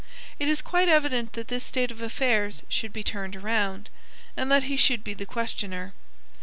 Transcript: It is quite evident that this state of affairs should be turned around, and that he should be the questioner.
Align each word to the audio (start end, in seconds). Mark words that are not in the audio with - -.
It 0.39 0.47
is 0.47 0.63
quite 0.63 0.89
evident 0.89 1.33
that 1.33 1.49
this 1.49 1.63
state 1.63 1.91
of 1.91 2.01
affairs 2.01 2.63
should 2.67 2.91
be 2.91 3.03
turned 3.03 3.35
around, 3.35 3.91
and 4.35 4.51
that 4.51 4.63
he 4.63 4.75
should 4.75 5.03
be 5.03 5.13
the 5.13 5.27
questioner. 5.27 5.93